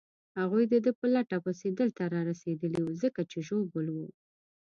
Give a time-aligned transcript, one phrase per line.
[0.39, 4.07] هغوی د ده په لټه پسې دلته رارسېدلي وو، ځکه چې ژوبل وو.